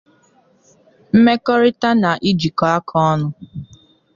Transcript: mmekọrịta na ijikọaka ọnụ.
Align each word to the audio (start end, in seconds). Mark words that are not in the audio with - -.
mmekọrịta 1.13 1.89
na 2.01 2.09
ijikọaka 2.29 2.95
ọnụ. 3.11 3.27